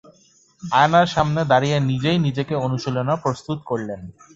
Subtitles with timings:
[0.63, 4.01] আয়নার সামনে দাঁড়িয়ে নিজেই নিজেকে অনুশীলনে প্রস্তুত করলেন।